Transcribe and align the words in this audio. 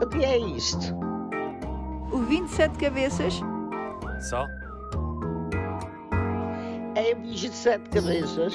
O 0.00 0.06
que 0.06 0.24
é 0.24 0.38
isto? 0.38 0.94
O 2.12 2.18
27 2.18 2.78
cabeças? 2.78 3.40
Só? 4.20 4.46
É 6.94 7.14
um 7.16 7.22
bicho 7.22 7.48
de 7.48 7.56
sete 7.56 7.90
cabeças. 7.90 8.54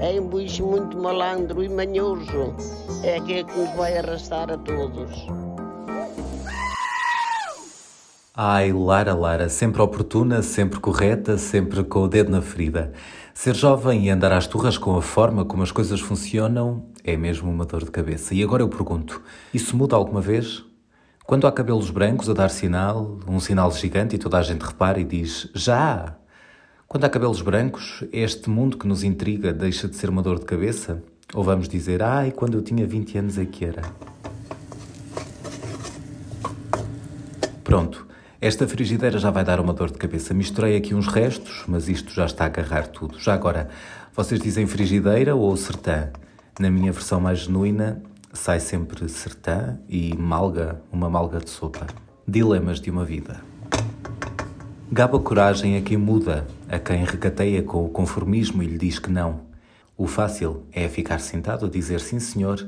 É 0.00 0.20
um 0.20 0.28
bicho 0.28 0.64
muito 0.64 0.96
malandro 0.96 1.64
e 1.64 1.68
manhoso. 1.68 2.54
É 3.02 3.16
aquele 3.16 3.44
que 3.44 3.58
nos 3.58 3.74
vai 3.76 3.98
arrastar 3.98 4.52
a 4.52 4.56
todos. 4.56 5.26
Ai, 8.36 8.72
Lara, 8.72 9.14
Lara, 9.14 9.48
sempre 9.48 9.82
oportuna, 9.82 10.42
sempre 10.42 10.78
correta, 10.80 11.38
sempre 11.38 11.82
com 11.84 12.00
o 12.00 12.08
dedo 12.08 12.30
na 12.30 12.42
ferida. 12.42 12.92
Ser 13.34 13.56
jovem 13.56 14.06
e 14.06 14.10
andar 14.10 14.30
às 14.32 14.46
turras 14.46 14.78
com 14.78 14.96
a 14.96 15.02
forma 15.02 15.44
como 15.44 15.64
as 15.64 15.72
coisas 15.72 16.00
funcionam 16.00 16.86
é 17.02 17.16
mesmo 17.16 17.50
uma 17.50 17.66
dor 17.66 17.84
de 17.84 17.90
cabeça. 17.90 18.32
E 18.32 18.42
agora 18.44 18.62
eu 18.62 18.68
pergunto: 18.68 19.20
isso 19.52 19.76
muda 19.76 19.96
alguma 19.96 20.20
vez? 20.20 20.64
Quando 21.24 21.46
há 21.46 21.52
cabelos 21.52 21.90
brancos 21.90 22.30
a 22.30 22.32
dar 22.32 22.48
sinal, 22.48 23.18
um 23.26 23.40
sinal 23.40 23.72
gigante 23.72 24.14
e 24.14 24.18
toda 24.18 24.38
a 24.38 24.42
gente 24.42 24.62
repara 24.62 25.00
e 25.00 25.04
diz 25.04 25.50
já! 25.52 26.16
Quando 26.86 27.04
há 27.04 27.08
cabelos 27.10 27.42
brancos, 27.42 28.04
este 28.12 28.48
mundo 28.48 28.78
que 28.78 28.86
nos 28.86 29.02
intriga 29.02 29.52
deixa 29.52 29.88
de 29.88 29.96
ser 29.96 30.10
uma 30.10 30.22
dor 30.22 30.38
de 30.38 30.44
cabeça? 30.44 31.02
Ou 31.34 31.42
vamos 31.42 31.68
dizer, 31.68 32.04
ai, 32.04 32.30
quando 32.30 32.54
eu 32.54 32.62
tinha 32.62 32.86
20 32.86 33.18
anos 33.18 33.36
é 33.36 33.44
que 33.44 33.64
era? 33.64 33.82
Pronto. 37.64 38.06
Esta 38.44 38.68
frigideira 38.68 39.18
já 39.18 39.30
vai 39.30 39.42
dar 39.42 39.58
uma 39.58 39.72
dor 39.72 39.90
de 39.90 39.96
cabeça. 39.96 40.34
Misturei 40.34 40.76
aqui 40.76 40.94
uns 40.94 41.06
restos, 41.06 41.64
mas 41.66 41.88
isto 41.88 42.12
já 42.12 42.26
está 42.26 42.44
a 42.44 42.46
agarrar 42.46 42.88
tudo. 42.88 43.18
Já 43.18 43.32
agora, 43.32 43.70
vocês 44.14 44.38
dizem 44.38 44.66
frigideira 44.66 45.34
ou 45.34 45.56
sertã? 45.56 46.10
Na 46.60 46.70
minha 46.70 46.92
versão 46.92 47.18
mais 47.18 47.38
genuína, 47.38 48.02
sai 48.34 48.60
sempre 48.60 49.08
sertã 49.08 49.78
e 49.88 50.14
malga, 50.14 50.78
uma 50.92 51.08
malga 51.08 51.38
de 51.38 51.48
sopa. 51.48 51.86
Dilemas 52.28 52.82
de 52.82 52.90
uma 52.90 53.02
vida. 53.02 53.40
Gaba 54.92 55.18
coragem 55.18 55.78
a 55.78 55.80
quem 55.80 55.96
muda, 55.96 56.46
a 56.68 56.78
quem 56.78 57.02
recateia 57.02 57.62
com 57.62 57.82
o 57.82 57.88
conformismo 57.88 58.62
e 58.62 58.66
lhe 58.66 58.76
diz 58.76 58.98
que 58.98 59.10
não. 59.10 59.40
O 59.96 60.06
fácil 60.06 60.64
é 60.70 60.86
ficar 60.86 61.18
sentado 61.18 61.64
a 61.64 61.70
dizer 61.70 61.98
sim, 61.98 62.20
senhor, 62.20 62.62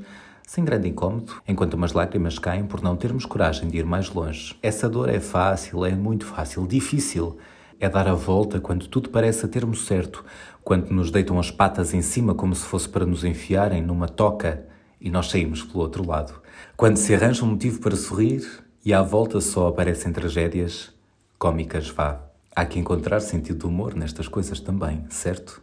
sem 0.47 0.65
grande 0.65 0.89
incômodo, 0.89 1.43
enquanto 1.47 1.75
umas 1.75 1.93
lágrimas 1.93 2.39
caem 2.39 2.65
por 2.65 2.81
não 2.81 2.97
termos 2.97 3.27
coragem 3.27 3.69
de 3.69 3.79
ir 3.79 3.85
mais 3.85 4.09
longe. 4.09 4.57
Essa 4.63 4.89
dor 4.89 5.09
é 5.09 5.19
fácil, 5.19 5.85
é 5.85 5.91
muito 5.91 6.25
fácil, 6.25 6.67
difícil. 6.67 7.37
É 7.81 7.89
dar 7.89 8.09
a 8.09 8.15
volta 8.15 8.61
quando 8.61 8.87
tudo 8.87 9.11
parece 9.11 9.45
a 9.45 9.49
termo 9.49 9.75
certo, 9.75 10.25
quando 10.63 10.89
nos 10.91 11.11
deitam 11.11 11.39
as 11.39 11.51
patas 11.51 11.93
em 11.93 12.01
cima 12.01 12.33
como 12.33 12.55
se 12.55 12.65
fosse 12.65 12.89
para 12.89 13.05
nos 13.05 13.25
enfiarem 13.25 13.83
numa 13.83 14.09
toca 14.09 14.65
e 15.01 15.11
nós 15.11 15.29
saímos 15.29 15.63
pelo 15.63 15.81
outro 15.81 16.07
lado. 16.07 16.41
Quando 16.77 16.97
se 16.97 17.15
arranja 17.15 17.45
um 17.45 17.49
motivo 17.49 17.81
para 17.81 17.97
sorrir 17.97 18.65
e 18.85 18.95
à 18.95 19.03
volta 19.03 19.41
só 19.41 19.67
aparecem 19.67 20.13
tragédias, 20.13 20.91
cômicas 21.39 21.91
vá. 21.91 22.21
Há 22.55 22.65
que 22.65 22.79
encontrar 22.79 23.21
sentido 23.21 23.59
de 23.59 23.67
humor 23.67 23.95
nestas 23.95 24.29
coisas 24.29 24.61
também, 24.61 25.05
certo? 25.11 25.61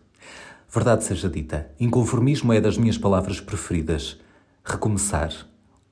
Verdade 0.69 1.03
seja 1.03 1.29
dita, 1.29 1.71
inconformismo 1.79 2.53
é 2.53 2.59
das 2.59 2.77
minhas 2.77 2.97
palavras 2.97 3.39
preferidas. 3.39 4.19
Recomeçar. 4.65 5.33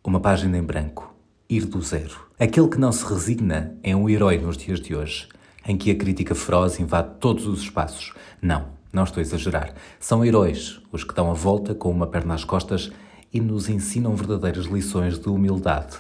Uma 0.01 0.21
página 0.21 0.57
em 0.57 0.63
branco. 0.63 1.13
Ir 1.49 1.65
do 1.65 1.81
zero. 1.81 2.29
Aquele 2.39 2.69
que 2.69 2.79
não 2.79 2.93
se 2.93 3.03
resigna 3.03 3.75
é 3.83 3.93
um 3.93 4.09
herói 4.09 4.37
nos 4.37 4.55
dias 4.55 4.79
de 4.79 4.95
hoje, 4.95 5.27
em 5.67 5.77
que 5.77 5.91
a 5.91 5.95
crítica 5.95 6.33
feroz 6.33 6.79
invade 6.79 7.15
todos 7.19 7.45
os 7.45 7.63
espaços. 7.63 8.13
Não, 8.41 8.69
não 8.93 9.03
estou 9.03 9.19
a 9.19 9.23
exagerar. 9.23 9.73
São 9.99 10.23
heróis 10.23 10.79
os 10.89 11.03
que 11.03 11.13
dão 11.13 11.29
a 11.29 11.33
volta 11.33 11.75
com 11.75 11.91
uma 11.91 12.07
perna 12.07 12.33
às 12.33 12.45
costas 12.45 12.89
e 13.33 13.41
nos 13.41 13.67
ensinam 13.67 14.15
verdadeiras 14.15 14.65
lições 14.67 15.19
de 15.19 15.27
humildade. 15.27 15.97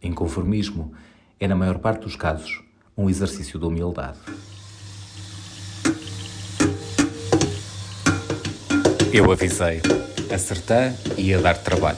Inconformismo 0.00 0.92
é, 1.40 1.48
na 1.48 1.56
maior 1.56 1.80
parte 1.80 2.02
dos 2.02 2.14
casos, 2.14 2.62
um 2.96 3.10
exercício 3.10 3.58
de 3.58 3.66
humildade. 3.66 4.20
Eu 9.12 9.32
avisei. 9.32 9.82
Acertar 10.34 10.92
e 11.16 11.28
ia 11.28 11.40
dar 11.40 11.56
trabalho. 11.56 11.96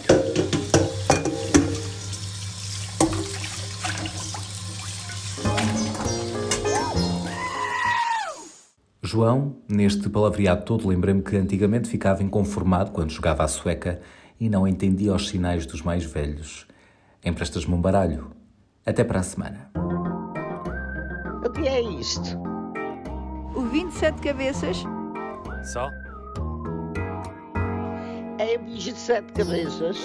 João, 9.03 9.57
neste 9.67 10.11
palavreado 10.11 10.67
todo, 10.67 10.87
lembrei-me 10.87 11.23
que 11.23 11.35
antigamente 11.35 11.89
ficava 11.89 12.23
inconformado 12.23 12.91
quando 12.91 13.11
jogava 13.11 13.43
à 13.43 13.49
sueca 13.49 14.03
e 14.39 14.51
não 14.51 14.69
entendia 14.69 15.15
os 15.15 15.29
sinais 15.29 15.65
dos 15.65 15.81
mais 15.81 16.05
velhos. 16.05 16.67
Emprestas-me 17.25 17.73
um 17.73 17.81
baralho. 17.81 18.33
Até 18.85 19.03
para 19.03 19.21
a 19.21 19.23
semana. 19.23 19.71
O 21.43 21.51
que 21.51 21.67
é 21.67 21.81
isto? 21.81 22.39
O 23.55 23.63
27 23.63 24.21
cabeças? 24.21 24.85
Só? 25.73 25.89
É 28.39 28.59
um 28.59 28.65
bicho 28.65 28.93
de 28.93 28.99
sete 28.99 29.33
cabeças. 29.33 29.97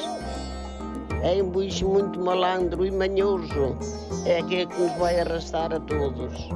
É 1.22 1.44
um 1.44 1.50
bicho 1.50 1.88
muito 1.88 2.20
malandro 2.20 2.86
e 2.86 2.92
manhoso. 2.92 3.78
É 4.26 4.40
aquele 4.40 4.68
que 4.68 4.80
nos 4.80 4.98
vai 4.98 5.20
arrastar 5.20 5.74
a 5.74 5.80
todos. 5.82 6.50